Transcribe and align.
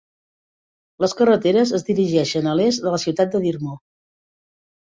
Les 1.05 1.13
carreteres 1.19 1.73
es 1.79 1.85
dirigeixen 1.91 2.49
a 2.53 2.57
l"est 2.57 2.83
de 2.87 2.95
la 2.97 3.01
ciutat 3.07 3.37
de 3.37 3.43
d'Irmo. 3.45 3.79